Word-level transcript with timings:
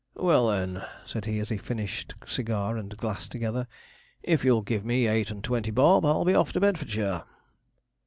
'Well, 0.15 0.47
then,' 0.49 0.83
said 1.05 1.25
he, 1.25 1.37
as 1.39 1.49
he 1.49 1.57
finished 1.59 2.15
cigar 2.25 2.75
and 2.75 2.97
glass 2.97 3.27
together, 3.27 3.67
'if 4.23 4.43
you'll 4.43 4.63
give 4.63 4.83
me 4.83 5.05
eight 5.05 5.29
and 5.29 5.43
twenty 5.43 5.69
bob, 5.69 6.05
I'll 6.05 6.25
be 6.25 6.33
off 6.33 6.51
to 6.53 6.59
Bedfordshire.' 6.59 7.23